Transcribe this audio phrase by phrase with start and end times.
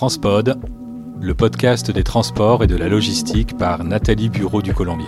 [0.00, 0.58] Transpod,
[1.20, 5.04] le podcast des transports et de la logistique par Nathalie Bureau du Colombier.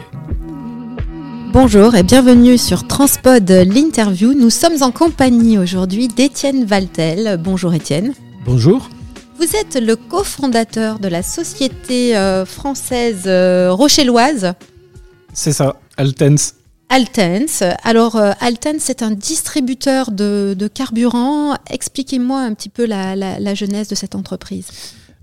[1.51, 4.35] Bonjour et bienvenue sur Transpod l'interview.
[4.35, 7.41] Nous sommes en compagnie aujourd'hui d'Étienne Valtel.
[7.43, 8.13] Bonjour Étienne.
[8.45, 8.91] Bonjour.
[9.39, 14.53] Vous êtes le cofondateur de la société euh, française euh, rochelloise.
[15.33, 16.53] C'est ça, Altens.
[16.93, 17.63] Altens.
[17.85, 21.57] Alors, euh, Altens, c'est un distributeur de, carburant.
[21.71, 24.67] Expliquez-moi un petit peu la, la genèse de cette entreprise.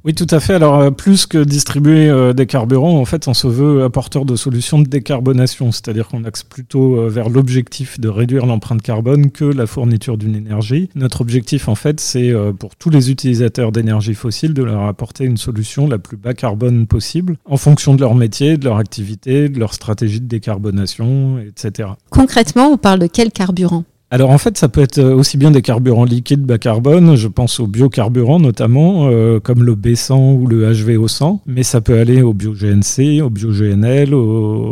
[0.05, 0.53] Oui, tout à fait.
[0.53, 4.37] Alors, euh, plus que distribuer euh, des carburants, en fait, on se veut apporteur de
[4.37, 9.43] solutions de décarbonation, c'est-à-dire qu'on axe plutôt euh, vers l'objectif de réduire l'empreinte carbone que
[9.43, 10.89] la fourniture d'une énergie.
[10.95, 15.37] Notre objectif, en fait, c'est pour tous les utilisateurs d'énergie fossile de leur apporter une
[15.37, 19.59] solution la plus bas carbone possible en fonction de leur métier, de leur activité, de
[19.59, 21.89] leur stratégie de décarbonation, etc.
[22.09, 23.83] Concrètement, on parle de quel carburant?
[24.11, 27.27] Alors en fait, ça peut être euh, aussi bien des carburants liquides bas carbone, je
[27.27, 32.23] pense aux biocarburants notamment, euh, comme le B100 ou le HVO100, mais ça peut aller
[32.23, 34.15] au bio-GNC, au bio-GNL,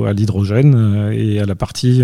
[0.08, 2.02] à l'hydrogène euh, et à la partie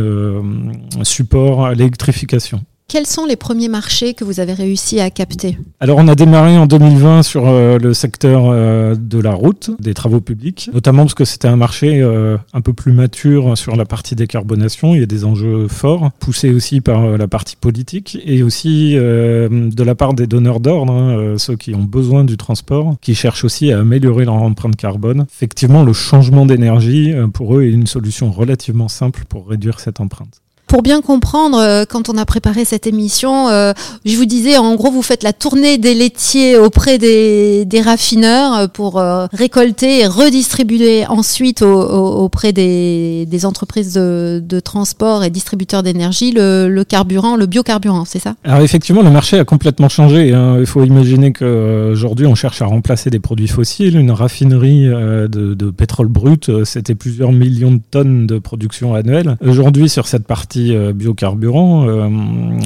[1.01, 2.61] support à l'électrification.
[2.87, 6.57] Quels sont les premiers marchés que vous avez réussi à capter Alors on a démarré
[6.57, 11.15] en 2020 sur euh, le secteur euh, de la route, des travaux publics, notamment parce
[11.15, 14.93] que c'était un marché euh, un peu plus mature sur la partie décarbonation.
[14.93, 19.83] Il y a des enjeux forts, poussés aussi par la partie politique et aussi de
[19.83, 23.71] la part des donneurs d'ordre, hein, ceux qui ont besoin du transport, qui cherchent aussi
[23.71, 25.25] à améliorer leur empreinte carbone.
[25.33, 30.42] Effectivement, le changement d'énergie, pour eux, est une solution relativement simple pour réduire cette empreinte
[30.73, 33.73] pour bien comprendre, euh, quand on a préparé cette émission, euh,
[34.05, 38.67] je vous disais, en gros, vous faites la tournée des laitiers auprès des, raffineurs euh,
[38.67, 38.99] pour
[39.33, 47.45] récolter et redistribuer ensuite auprès des, entreprises de, transport et distributeurs d'énergie le, carburant, le
[47.45, 48.33] biocarburant, c'est ça?
[48.43, 50.33] Alors effectivement, le marché a complètement changé.
[50.33, 50.55] Hein.
[50.59, 53.95] Il faut imaginer qu'aujourd'hui, on cherche à remplacer des produits fossiles.
[53.95, 59.37] Une raffinerie de, de pétrole brut, c'était plusieurs millions de tonnes de production annuelle.
[59.45, 62.07] Aujourd'hui, sur cette partie euh, biocarburant, euh,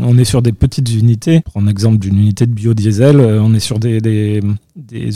[0.04, 1.42] on est sur des petites unités.
[1.42, 4.42] Pour un exemple d'une unité de biodiesel, euh, on est sur des,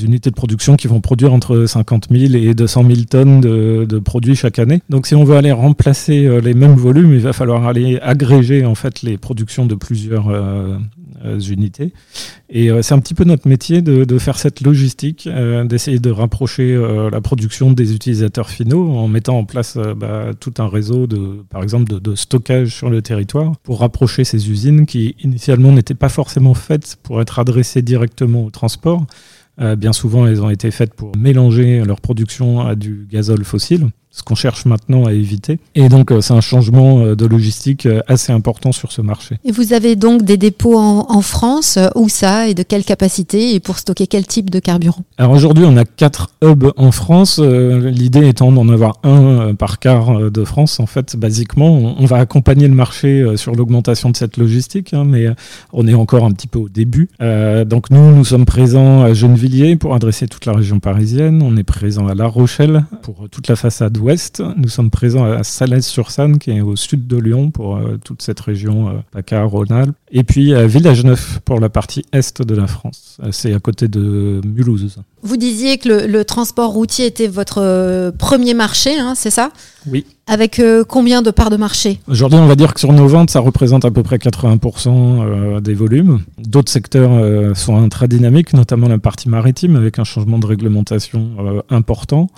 [0.03, 4.35] unités de production qui vont produire entre 50 000 et 200 000 tonnes de, produits
[4.35, 4.81] chaque année.
[4.89, 8.75] Donc si on veut aller remplacer les mêmes volumes, il va falloir aller agréger en
[8.75, 10.29] fait les productions de plusieurs
[11.39, 11.93] unités.
[12.49, 16.11] Et euh, c'est un petit peu notre métier de, faire cette logistique, euh, d'essayer de
[16.11, 16.79] rapprocher
[17.11, 21.63] la production des utilisateurs finaux en mettant en place bah, tout un réseau de, par
[21.63, 26.53] exemple, de, stockage sur le territoire pour rapprocher ces usines qui initialement n'étaient pas forcément
[26.53, 29.05] faites pour être adressées directement au transport.
[29.77, 34.23] bien souvent, elles ont été faites pour mélanger leur production à du gazole fossile ce
[34.23, 35.59] qu'on cherche maintenant à éviter.
[35.73, 39.37] Et donc, euh, c'est un changement euh, de logistique euh, assez important sur ce marché.
[39.45, 43.59] Et vous avez donc des dépôts en, France, où ça, et de quelle capacité, et
[43.59, 45.03] pour stocker quel type de carburant?
[45.17, 47.39] Alors aujourd'hui, on a quatre hubs en France.
[47.39, 50.79] L'idée étant d'en avoir un par quart de France.
[50.79, 55.27] En fait, basiquement, on va accompagner le marché sur l'augmentation de cette logistique, hein, mais
[55.73, 57.09] on est encore un petit peu au début.
[57.19, 61.41] donc nous, nous sommes présents à Gennevilliers pour adresser toute la région parisienne.
[61.43, 64.43] On est présent à La Rochelle pour toute la façade ouest.
[64.57, 68.39] Nous sommes présents à Salès-sur-Sanne, qui est au sud de Lyon, pour euh, toute cette
[68.39, 69.95] région euh, PACA, Rhône-Alpes.
[70.11, 73.17] Et puis à Village-Neuf, pour la partie est de la France.
[73.23, 74.97] Euh, c'est à côté de Mulhouse.
[75.21, 79.51] Vous disiez que le, transport routier était votre premier marché, hein, c'est ça?
[79.87, 80.05] Oui.
[80.27, 81.99] Avec combien de parts de marché?
[82.07, 85.73] Aujourd'hui, on va dire que sur nos ventes, ça représente à peu près 80% des
[85.73, 86.21] volumes.
[86.37, 92.29] D'autres secteurs sont très dynamiques, notamment la partie maritime, avec un changement de réglementation important.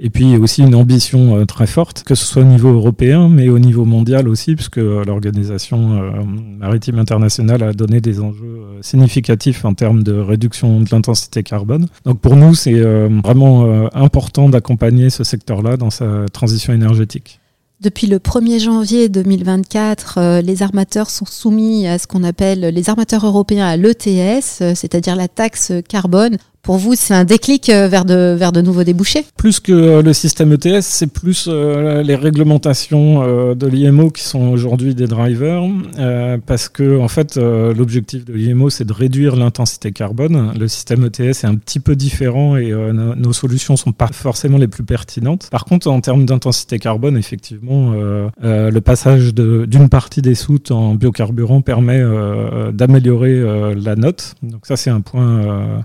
[0.00, 3.48] Et puis aussi une ambition euh, très forte, que ce soit au niveau européen, mais
[3.48, 9.64] au niveau mondial aussi, puisque euh, l'Organisation euh, maritime internationale a donné des enjeux significatifs
[9.64, 11.86] en termes de réduction de l'intensité carbone.
[12.04, 17.40] Donc pour nous, c'est vraiment important d'accompagner ce secteur-là dans sa transition énergétique.
[17.80, 23.26] Depuis le 1er janvier 2024, les armateurs sont soumis à ce qu'on appelle les armateurs
[23.26, 26.36] européens à l'ETS, c'est-à-dire la taxe carbone
[26.68, 29.24] pour vous, c'est un déclic euh, vers de, vers de nouveaux débouchés?
[29.38, 34.48] Plus que euh, le système ETS, c'est plus euh, les réglementations de l'IMO qui sont
[34.48, 35.62] aujourd'hui des drivers,
[36.44, 40.52] parce que en fait, l'objectif de l'IMO, c'est de réduire l'intensité carbone.
[40.58, 44.68] Le système ETS est un petit peu différent et nos solutions sont pas forcément les
[44.68, 45.48] plus pertinentes.
[45.50, 47.94] Par contre, en termes d'intensité carbone, effectivement,
[48.42, 52.02] le passage d'une partie des soutes en biocarburant permet
[52.72, 54.34] d'améliorer la note.
[54.42, 55.84] Donc ça, c'est un point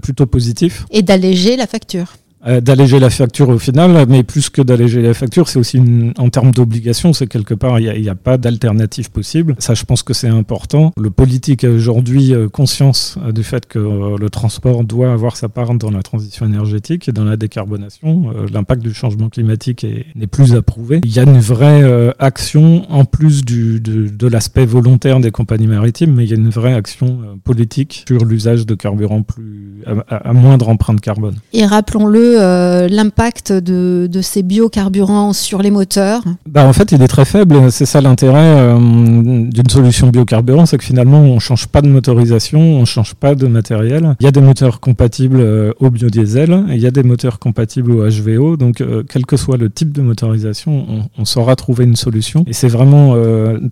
[0.00, 0.84] plutôt positif.
[0.90, 2.14] Et d'alléger la facture.
[2.46, 6.12] Euh, d'alléger la facture au final, mais plus que d'alléger la facture, c'est aussi une,
[6.18, 9.54] en termes d'obligation, c'est quelque part, il n'y a, pas d'alternative possible.
[9.58, 10.92] Ça, je pense que c'est important.
[10.96, 15.48] Le politique a aujourd'hui euh, conscience euh, du fait que le transport doit avoir sa
[15.48, 18.32] part dans la transition énergétique et dans la décarbonation.
[18.52, 21.00] L'impact du changement climatique n'est plus approuvé.
[21.04, 26.14] Il y a une vraie action, en plus de, de l'aspect volontaire des compagnies maritimes,
[26.14, 30.32] mais il y a une vraie action politique sur l'usage de carburant plus, à, à
[30.32, 31.36] moindre empreinte carbone.
[31.52, 37.08] Et rappelons-le, euh, l'impact de, ces biocarburants sur les moteurs bah, En fait, il est
[37.08, 37.70] très faible.
[37.70, 41.88] C'est ça l'intérêt euh, d'une solution biocarburant, c'est que finalement, on ne change pas de
[41.88, 44.16] motorisation, on ne change pas de matériel.
[44.20, 47.90] Il y a des moteurs compatibles euh, au biodiesel, il y a des moteurs compatibles
[47.90, 48.56] au HVO.
[48.56, 52.44] Donc, quel que soit le type de motorisation, on, on saura trouver une solution.
[52.46, 53.14] Et c'est vraiment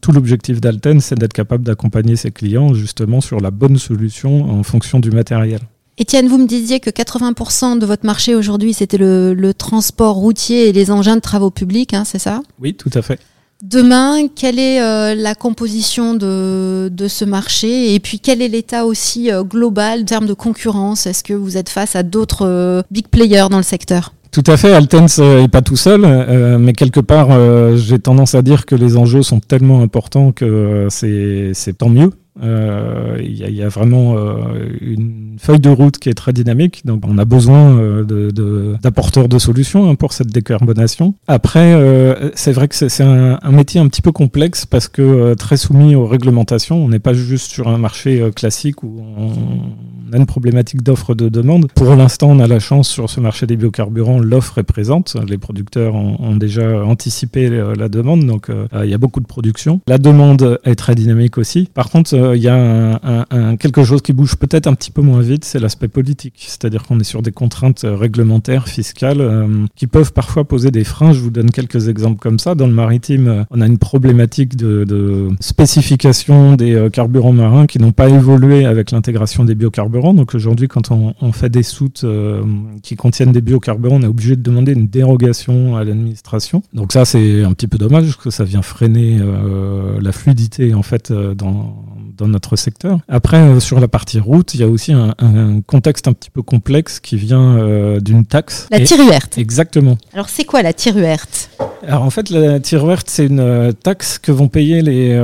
[0.00, 4.62] tout l'objectif d'Alten, c'est d'être capable d'accompagner ses clients justement sur la bonne solution en
[4.62, 5.60] fonction du matériel.
[6.00, 10.72] Étienne, vous me disiez que 80% de votre marché aujourd'hui, c'était le, transport routier et
[10.72, 12.40] les engins de travaux publics, hein, c'est ça?
[12.58, 13.20] Oui, tout à fait.
[13.62, 17.94] Demain, quelle est euh, la composition de, ce marché?
[17.94, 21.04] Et puis quel est l'état aussi euh, global en termes de concurrence?
[21.04, 24.14] Est-ce que vous êtes face à d'autres euh, big players dans le secteur?
[24.30, 26.00] Tout à fait, Altens n'est pas tout seul,
[26.58, 27.28] mais quelque part,
[27.76, 32.10] j'ai tendance à dire que les enjeux sont tellement importants que c'est tant mieux.
[32.42, 36.86] Euh, il y, a vraiment euh, une feuille de route qui est très dynamique.
[36.86, 41.14] Donc, on a besoin euh, d'apporteurs de, solutions hein, pour cette décarbonation.
[41.26, 41.74] Après,
[42.34, 46.06] c'est vrai que c'est un, métier un petit peu complexe parce que très soumis aux
[46.06, 46.82] réglementations.
[46.82, 49.32] On n'est pas juste sur un marché classique où on
[50.12, 51.70] a une problématique d'offre de demande.
[51.72, 55.16] Pour l'instant, on a la chance sur ce marché des biocarburants, l'offre est présente.
[55.28, 58.48] Les producteurs ont, déjà anticipé la demande, donc
[58.82, 59.80] il y a beaucoup de production.
[59.86, 61.68] La demande est très dynamique aussi.
[61.74, 65.02] Par contre, euh, il y a un, quelque chose qui bouge peut-être un petit peu
[65.02, 66.34] moins vite, c'est l'aspect politique.
[66.46, 70.84] C'est-à-dire qu'on est sur des contraintes euh, réglementaires, fiscales, euh, qui peuvent parfois poser des
[70.84, 71.12] freins.
[71.12, 72.54] Je vous donne quelques exemples comme ça.
[72.54, 78.08] Dans le maritime, on a une problématique de, spécification des carburants marins qui n'ont pas
[78.08, 79.99] évolué avec l'intégration des biocarburants.
[80.14, 82.04] Donc aujourd'hui, quand on, fait des soutes
[82.82, 86.62] qui contiennent des biocarburants, on est obligé de demander une dérogation à l'administration.
[86.72, 89.20] Donc ça, c'est un petit peu dommage parce que ça vient freiner
[90.00, 91.76] la fluidité en fait dans
[92.20, 93.00] dans notre secteur.
[93.08, 95.14] Après, euh, sur la partie route, il y a aussi un,
[95.66, 98.68] contexte un petit peu complexe qui vient euh, d'une taxe.
[98.70, 99.38] La tiruerte.
[99.38, 99.98] Exactement.
[100.12, 101.50] Alors, c'est quoi la tiruerte?
[101.86, 105.18] Alors, en fait, la tiruerte, c'est une euh, taxe que vont payer les,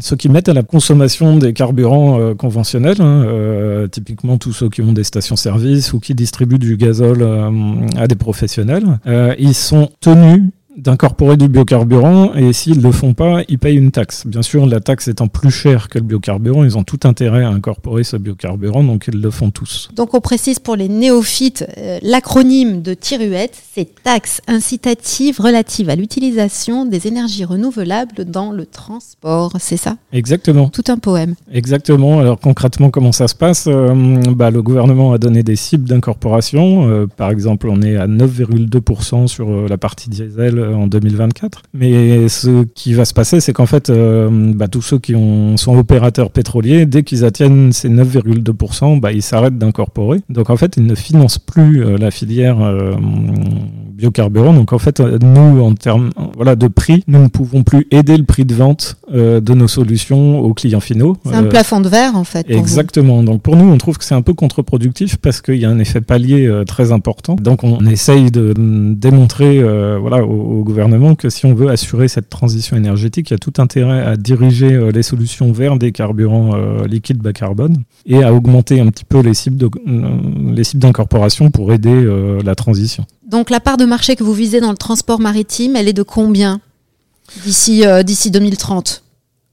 [0.00, 4.92] ceux qui mettent à la consommation des carburants conventionnels, hein, typiquement tous ceux qui ont
[4.92, 7.26] des stations-service ou qui distribuent du gazole
[7.96, 8.98] à des professionnels.
[9.38, 10.42] ils sont tenus
[10.76, 14.26] d'incorporer du biocarburant et s'ils ne le font pas, ils payent une taxe.
[14.26, 17.48] Bien sûr, la taxe étant plus chère que le biocarburant, ils ont tout intérêt à
[17.48, 19.88] incorporer ce biocarburant, donc ils le font tous.
[19.94, 25.96] Donc on précise pour les néophytes, euh, l'acronyme de TIRUET, c'est taxe incitative relative à
[25.96, 29.96] l'utilisation des énergies renouvelables dans le transport, c'est ça?
[30.12, 30.68] Exactement.
[30.68, 31.34] Tout un poème.
[31.52, 32.20] Exactement.
[32.20, 33.66] Alors concrètement, comment ça se passe?
[33.66, 33.94] Euh,
[34.34, 36.88] bah, Le gouvernement a donné des cibles d'incorporation.
[36.88, 41.62] Euh, par exemple, on est à 9,2% sur la partie diesel en 2024.
[41.74, 45.56] Mais ce qui va se passer, c'est qu'en fait, euh, bah, tous ceux qui ont,
[45.56, 50.20] sont opérateurs pétroliers, dès qu'ils atteignent ces 9,2%, bah, ils s'arrêtent d'incorporer.
[50.28, 52.58] Donc en fait, ils ne financent plus euh, la filière
[53.96, 54.52] biocarburant.
[54.52, 58.24] Donc en fait, nous, en termes voilà, de prix, nous ne pouvons plus aider le
[58.24, 61.16] prix de vente de nos solutions aux clients finaux.
[61.24, 62.50] C'est un plafond de verre en fait.
[62.50, 63.22] Exactement.
[63.22, 65.78] Donc pour nous, on trouve que c'est un peu contre-productif parce qu'il y a un
[65.78, 67.36] effet palier très important.
[67.36, 69.62] Donc on, essaye de, démontrer
[69.98, 73.38] voilà, aux, au gouvernement que si on veut assurer cette transition énergétique, il y a
[73.38, 78.22] tout intérêt à diriger euh, les solutions vers des carburants euh, liquides bas carbone et
[78.22, 82.06] à augmenter un petit peu les cibles euh, d'incorporation pour aider
[82.44, 83.04] la transition.
[83.26, 86.02] Donc la part de marché que vous visez dans le transport maritime, elle est de
[86.02, 86.60] combien
[87.44, 89.02] d'ici d'ici 2030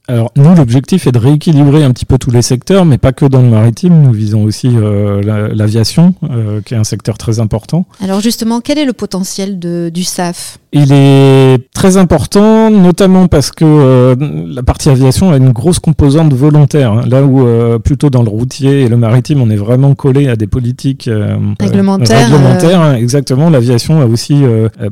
[0.06, 3.24] alors nous, l'objectif est de rééquilibrer un petit peu tous les secteurs, mais pas que
[3.24, 4.02] dans le maritime.
[4.02, 7.86] Nous visons aussi euh, l'aviation, euh, qui est un secteur très important.
[8.02, 13.50] Alors justement, quel est le potentiel de, du SAF Il est très important, notamment parce
[13.50, 14.14] que euh,
[14.46, 16.92] la partie aviation a une grosse composante volontaire.
[16.92, 17.04] Hein.
[17.08, 17.46] là où
[17.78, 21.08] plutôt dans le routier et le maritime, on est vraiment collé à des politiques
[21.60, 22.28] réglementaires.
[22.28, 22.94] réglementaires hein.
[22.96, 23.48] exactement.
[23.48, 24.42] L'aviation a aussi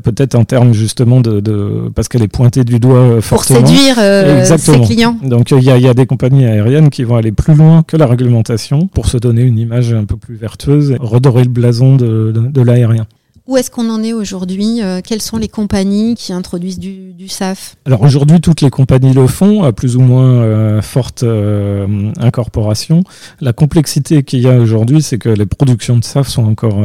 [0.03, 3.61] peut-être un terme justement de, de parce qu'elle est pointée du doigt fortement.
[3.61, 3.97] Pour séduire
[4.59, 5.02] ses clients.
[5.23, 8.87] Donc il y, a des compagnies aériennes qui vont aller plus loin que la réglementation
[8.87, 13.07] pour se donner une image un peu plus vertueuse, redorer le blason de, l'aérien.
[13.49, 17.77] Où est-ce qu'on en est aujourd'hui euh, Quelles sont les compagnies qui introduisent du, SAF?
[17.85, 23.03] Alors aujourd'hui, toutes les compagnies le font, à plus ou moins euh, forte euh, incorporation.
[23.41, 26.79] La complexité qu'il y a aujourd'hui, c'est que les productions de SAF sont encore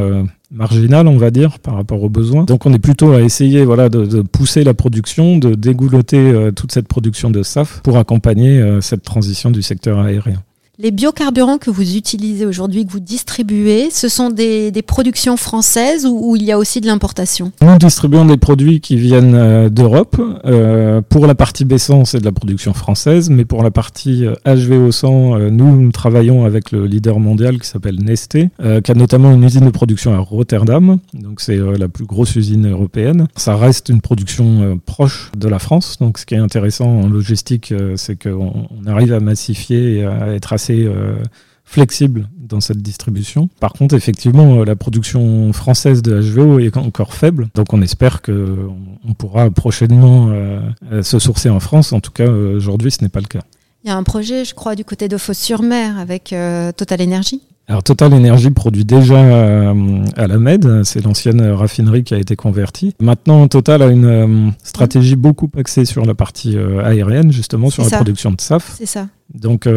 [0.52, 2.44] marginal, on va dire, par rapport aux besoins.
[2.46, 6.88] Donc on est plutôt à essayer voilà, de, pousser la production, de dégouloter toute cette
[6.88, 10.42] production de SAF pour accompagner cette transition du secteur aérien.
[10.80, 16.36] Les biocarburants que vous utilisez aujourd'hui, que vous distribuez, ce sont des, productions françaises ou,
[16.36, 17.52] il y a aussi de l'importation?
[17.64, 20.22] Nous distribuons des produits qui viennent euh, d'Europe.
[20.46, 25.06] Euh, pour la partie baissant, c'est de la production française, mais pour la partie HVO100,
[25.08, 28.50] euh, nous, nous, travaillons avec le leader mondial qui s'appelle Nesté,
[28.84, 31.00] qui a notamment une usine de production à Rotterdam.
[31.16, 33.28] Donc c'est la plus grosse usine européenne.
[33.36, 35.98] Ça reste une production proche de la France.
[36.00, 40.54] Donc ce qui est intéressant en logistique, c'est qu'on arrive à massifier et à être
[40.54, 41.16] assez euh,
[41.64, 43.50] flexible dans cette distribution.
[43.60, 48.22] Par contre, effectivement, euh, la production française de HVO est encore faible, donc on espère
[48.22, 51.94] qu'on pourra prochainement euh, se sourcer en France.
[51.94, 53.42] En tout cas, aujourd'hui, ce n'est pas le cas.
[53.84, 56.36] Il y a un projet, je crois, du côté de Fos-sur-Mer avec
[56.76, 62.14] Total Energy alors Total Energy produit déjà euh, à la Med, c'est l'ancienne raffinerie qui
[62.14, 62.96] a été convertie.
[63.02, 67.84] Maintenant Total a une euh, stratégie beaucoup axée sur la partie euh, aérienne, justement sur
[67.84, 68.76] la production de SAF.
[68.78, 69.10] C'est ça.
[69.34, 69.68] Donc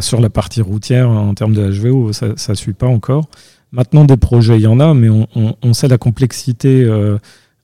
[0.00, 3.26] sur la partie routière en termes de HVO, ça ne suit pas encore.
[3.72, 6.88] Maintenant des projets, il y en a, mais on, sait la complexité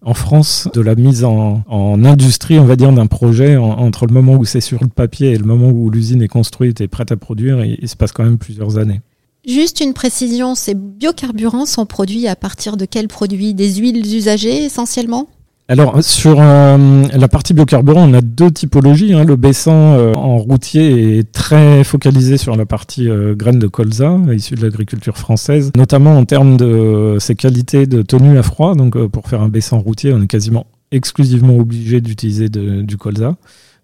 [0.02, 1.62] en France de la mise en,
[2.04, 5.38] industrie, on va dire, d'un projet entre le moment où c'est sur le papier et
[5.38, 8.38] le moment où l'usine est construite et prête à produire, il se passe quand même
[8.38, 9.00] plusieurs années.
[9.46, 13.54] Juste une précision, ces biocarburants sont produits à partir de quels produits?
[13.54, 15.28] Des huiles usagées essentiellement?
[15.68, 19.14] Alors sur euh, la partie biocarburant, on a deux typologies.
[19.14, 19.24] Hein.
[19.24, 24.18] Le baissant euh, en routier est très focalisé sur la partie euh, graines de colza,
[24.32, 28.74] issue de l'agriculture française, notamment en termes de ses qualités de tenue à froid.
[28.74, 33.36] Donc pour faire un baissant routier, on est quasiment exclusivement obligé d'utiliser du colza.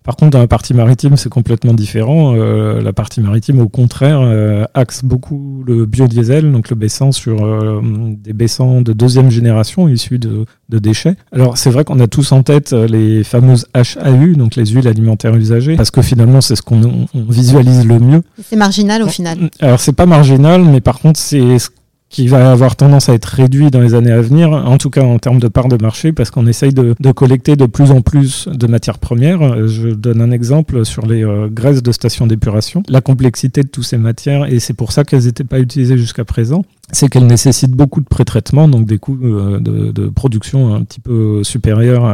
[0.05, 2.35] Par contre, dans la partie maritime, c'est complètement différent.
[2.37, 7.45] Euh, la partie maritime, au contraire, euh, axe beaucoup le biodiesel, donc le baissant sur
[7.45, 11.17] euh, des baissants de deuxième génération issus de, déchets.
[11.33, 15.37] Alors, c'est vrai qu'on a tous en tête les fameuses HAU, donc les huiles alimentaires
[15.37, 18.23] usagées, parce que finalement, c'est ce qu'on visualise le mieux.
[18.43, 19.51] C'est marginal au final.
[19.61, 21.69] Alors, c'est pas marginal, mais par contre, c'est ce
[22.13, 25.03] qui va avoir tendance à être réduit dans les années à venir, en tout cas
[25.03, 28.49] en termes de part de marché, parce qu'on essaye de, collecter de plus en plus
[28.49, 29.67] de matières premières.
[29.67, 32.83] Je donne un exemple sur les euh, graisses de station d'épuration.
[32.89, 36.27] La complexité de toutes ces matières, et c'est pour ça qu'elles n'étaient pas utilisées jusqu'à
[36.27, 41.01] présent, c'est qu'elles nécessitent beaucoup de pré-traitement, donc des coûts euh, de, production un petit
[41.01, 42.05] peu supérieurs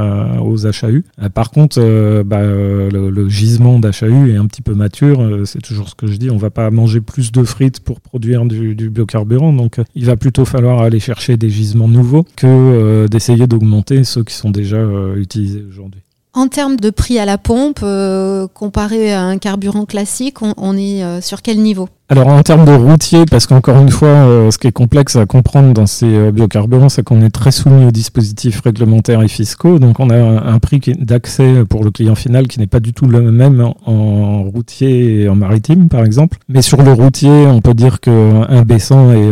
[0.43, 1.03] aux HAU.
[1.23, 1.81] Euh, par contre,
[2.23, 6.31] bah, le, gisement d'HAU est un petit peu mature, c'est toujours ce que je dis,
[6.31, 10.45] on va pas manger plus de frites pour produire du, biocarburant, donc il va plutôt
[10.45, 15.17] falloir aller chercher des gisements nouveaux que euh, d'essayer d'augmenter ceux qui sont déjà euh,
[15.17, 16.01] utilisés aujourd'hui.
[16.39, 21.21] En termes de prix à la pompe, euh, comparé à un carburant classique, on, est
[21.21, 21.89] sur quel niveau?
[22.09, 25.75] Alors en termes de routier, parce qu'encore une fois, ce qui est complexe à comprendre
[25.75, 29.81] dans ces biocarburants, c'est qu'on est très soumis aux dispositifs réglementaires et fiscaux.
[29.81, 33.07] Donc on a un, prix d'accès pour le client final qui n'est pas du tout
[33.07, 36.39] le même en, routier et en maritime, par exemple.
[36.49, 39.29] Mais sur le routier, on peut dire qu'un baissant est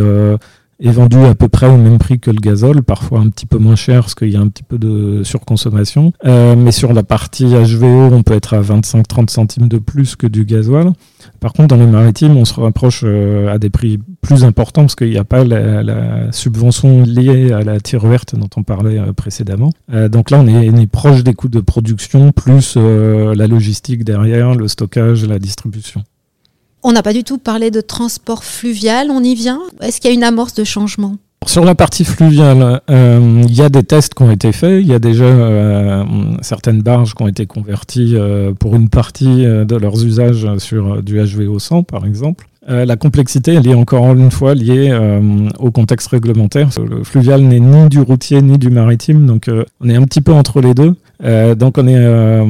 [0.79, 3.57] est vendu à peu près au même prix que le gazole, parfois un petit peu
[3.57, 6.13] moins cher parce qu'il y a un petit peu de surconsommation.
[6.25, 10.27] Euh, mais sur la partie HVO, on peut être à 25-30 centimes de plus que
[10.27, 10.93] du gasoil.
[11.39, 14.95] Par contre, dans les maritimes, on se rapproche euh, à des prix plus importants parce
[14.95, 19.13] qu'il n'y a pas la, subvention liée à la tire verte dont on parlait euh,
[19.13, 19.71] précédemment.
[20.09, 24.55] donc là, on est, on est, proche des coûts de production plus la logistique derrière,
[24.55, 26.03] le stockage, la distribution.
[26.89, 30.13] On n'a pas du tout parlé de transport fluvial, on y vient Est-ce qu'il y
[30.13, 31.17] a une amorce de changement?
[31.45, 34.81] Sur la partie fluviale, euh, il y a des tests qui ont été faits.
[34.81, 36.05] Il y a déjà euh,
[36.41, 41.21] certaines barges qui ont été converties euh, pour une partie de leurs usages sur du
[41.21, 42.47] HVO 100, par exemple.
[42.65, 44.97] la complexité, elle est encore une fois liée
[45.59, 46.69] au contexte réglementaire.
[46.77, 49.49] Le fluvial n'est ni du routier ni du maritime, donc
[49.81, 50.95] on est un petit peu entre les deux.
[51.23, 52.43] Euh, donc on est euh,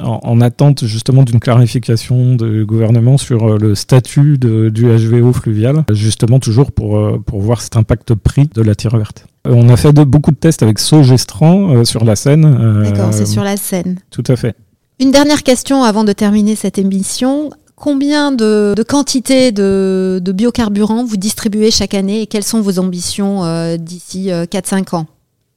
[0.00, 6.40] en, attente justement d'une clarification du gouvernement sur euh, le statut du HVO fluvial, justement
[6.40, 9.26] toujours pour, pour voir cet impact prix de la tire verte.
[9.46, 12.82] On a fait de, beaucoup de tests avec Sogestran sur la Seine.
[12.82, 13.98] D'accord, c'est sur la Seine.
[14.10, 14.56] Tout à fait.
[15.00, 17.50] Une dernière question avant de terminer cette émission.
[17.76, 22.78] Combien de, de quantités de, de, biocarburants vous distribuez chaque année et quelles sont vos
[22.78, 23.42] ambitions
[23.76, 25.06] d'ici 4-5 ans?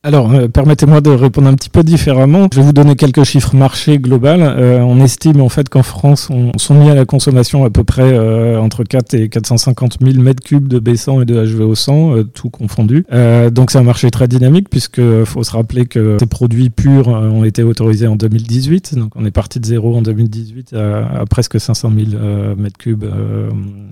[0.08, 2.48] Alors, euh, permettez-moi de répondre un petit peu différemment.
[2.54, 4.40] Je vais vous donner quelques chiffres marché global.
[4.42, 7.84] Euh, on estime en fait qu'en France, on sont mis à la consommation à peu
[7.84, 12.50] près euh, entre 4 et 450 000 mètres cubes de B100 et de HVO100, tout
[12.50, 13.06] confondu.
[13.52, 17.44] donc c'est un marché très dynamique puisque faut se rappeler que ces produits purs ont
[17.44, 18.96] été autorisés en 2018.
[18.96, 23.04] Donc on est parti de zéro en 2018 à, presque 500 000 mètres cubes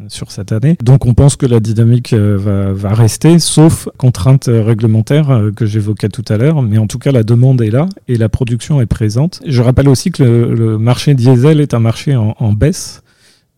[0.07, 0.77] sur cette année.
[0.81, 6.25] Donc on pense que la dynamique va, va rester, sauf contraintes réglementaires que j'évoquais tout
[6.29, 9.41] à l'heure, mais en tout cas la demande est là et la production est présente.
[9.45, 13.01] Je rappelle aussi que le, marché diesel est un marché en, baisse.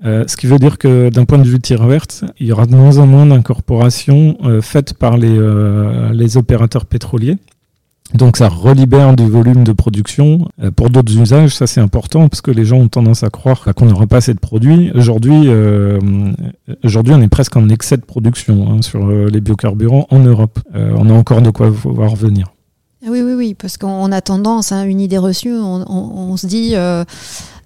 [0.06, 2.68] Euh, ce qui veut dire que d'un point de vue tir verte, il y aura
[2.68, 7.38] de moins en moins d'incorporations euh, faites par les, euh, les opérateurs pétroliers.
[8.14, 11.56] Donc ça relibère du volume de production pour d'autres usages.
[11.56, 14.34] Ça c'est important parce que les gens ont tendance à croire qu'on n'aura pas assez
[14.34, 14.92] de produits.
[14.96, 15.50] Aujourd'hui,
[16.84, 20.60] aujourd'hui on est presque en excès de production hein, sur les biocarburants en Europe.
[20.74, 22.48] on a encore de quoi voir venir.
[23.06, 26.74] Ah oui, oui, oui, parce qu'on a tendance, hein, une idée reçue, on, se dit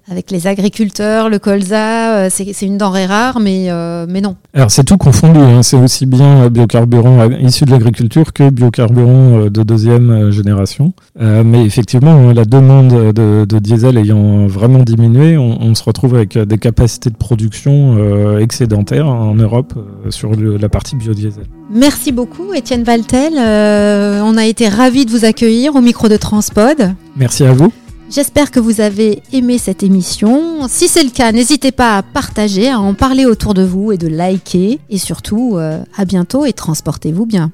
[0.10, 4.36] avec les agriculteurs, le colza, euh, c'est une denrée rare, mais, euh, mais non.
[4.54, 5.64] Alors c'est tout confondu, hein.
[5.64, 10.94] c'est aussi bien biocarburant issu de l'agriculture que biocarburant euh, de deuxième génération.
[11.20, 17.10] mais effectivement, la demande de, diesel ayant vraiment diminué, on, se retrouve avec des capacités
[17.10, 19.74] de production excédentaires en Europe
[20.10, 21.46] sur la partie biodiesel.
[21.74, 26.94] Merci beaucoup Étienne Valtel, on a été ravis de vous accueillir au micro de Transpod.
[27.16, 27.72] Merci à vous.
[28.12, 30.68] J'espère que vous avez aimé cette émission.
[30.68, 33.98] Si c'est le cas, n'hésitez pas à partager, à en parler autour de vous et
[33.98, 34.82] de liker.
[34.90, 37.54] Et surtout, euh, à bientôt et transportez-vous bien.